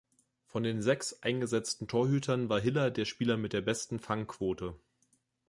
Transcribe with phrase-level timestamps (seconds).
[0.47, 4.73] Von den sechs eingesetzten Torhütern war Hiller der Spieler mit der besten Fangquote.